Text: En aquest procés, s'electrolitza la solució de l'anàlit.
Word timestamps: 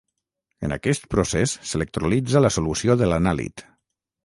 En 0.67 0.71
aquest 0.77 1.05
procés, 1.11 1.53
s'electrolitza 1.73 2.43
la 2.47 2.53
solució 2.59 2.99
de 3.03 3.13
l'anàlit. 3.13 3.67